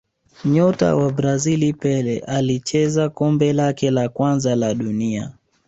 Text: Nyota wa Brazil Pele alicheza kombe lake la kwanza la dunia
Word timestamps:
Nyota 0.45 0.95
wa 0.95 1.11
Brazil 1.11 1.73
Pele 1.73 2.19
alicheza 2.19 3.09
kombe 3.09 3.53
lake 3.53 3.91
la 3.91 4.09
kwanza 4.09 4.55
la 4.55 4.73
dunia 4.73 5.31